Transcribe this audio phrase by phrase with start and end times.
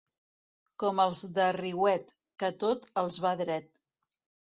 [0.83, 2.11] Com els de Riuet,
[2.45, 3.73] que tot els va dret.